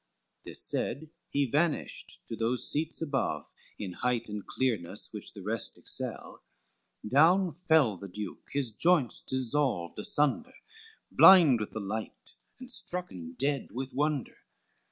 This 0.43 0.63
said, 0.67 1.11
he 1.29 1.45
vanished 1.45 2.23
to 2.27 2.35
those 2.35 2.71
seats 2.71 3.03
above, 3.03 3.45
In 3.77 3.93
height 3.93 4.27
and 4.29 4.43
clearness 4.47 5.09
which 5.13 5.33
the 5.33 5.43
rest 5.43 5.77
excel, 5.77 6.41
Down 7.07 7.53
fell 7.53 7.97
the 7.97 8.07
Duke, 8.07 8.47
his 8.51 8.71
joints 8.71 9.21
dissolved 9.21 9.99
asunder, 9.99 10.53
Blind 11.11 11.59
with 11.59 11.69
the 11.69 11.79
light, 11.79 12.33
and 12.59 12.71
strucken 12.71 13.33
dead 13.37 13.67
with 13.73 13.93
wonder. 13.93 14.37